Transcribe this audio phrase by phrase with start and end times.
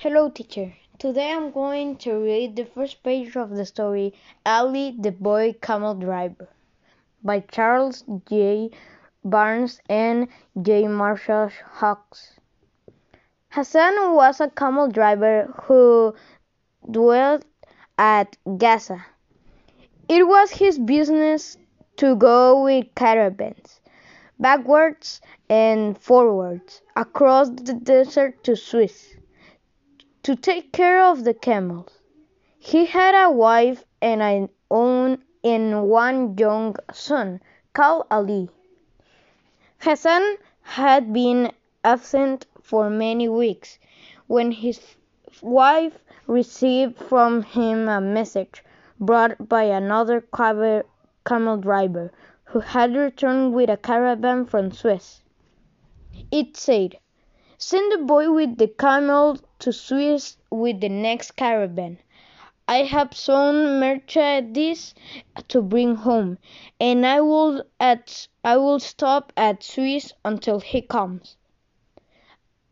[0.00, 0.72] Hello, teacher.
[1.00, 4.14] Today I'm going to read the first page of the story
[4.46, 6.48] Ali the Boy Camel Driver
[7.24, 8.70] by Charles J.
[9.24, 10.28] Barnes and
[10.62, 10.86] J.
[10.86, 11.50] Marshall
[11.80, 12.38] Hawkes.
[13.48, 16.14] Hassan was a camel driver who
[16.88, 17.44] dwelt
[17.98, 19.04] at Gaza.
[20.08, 21.56] It was his business
[21.96, 23.80] to go with caravans
[24.38, 25.20] backwards
[25.50, 29.17] and forwards across the desert to Suez
[30.28, 32.00] to take care of the camels.
[32.58, 37.40] He had a wife and an own and one young son
[37.72, 38.50] called Ali.
[39.78, 41.50] Hassan had been
[41.82, 43.78] absent for many weeks
[44.26, 44.78] when his
[45.40, 45.96] wife
[46.26, 48.62] received from him a message
[49.00, 50.20] brought by another
[51.26, 52.12] camel driver
[52.44, 55.22] who had returned with a caravan from Suez.
[56.30, 56.98] It said,
[57.60, 61.98] Send the boy with the camel to Suez with the next caravan.
[62.68, 64.94] I have some merchandise
[65.48, 66.38] to bring home,
[66.78, 71.36] and I will at I will stop at Suez until he comes.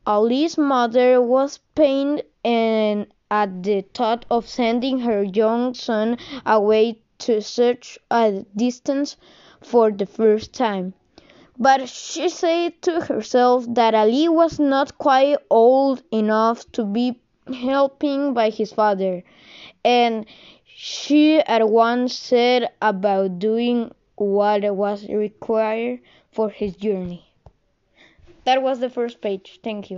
[0.06, 7.42] Ali's mother was pained and at the thought of sending her young son away to
[7.42, 9.16] such a distance
[9.60, 10.94] for the first time.
[11.58, 17.20] But she said to herself that Ali was not quite old enough to be
[17.52, 19.22] helping by his father,
[19.84, 20.26] and
[20.66, 26.00] she at once set about doing what was required
[26.32, 27.24] for his journey.
[28.44, 29.60] That was the first page.
[29.62, 29.94] Thank you.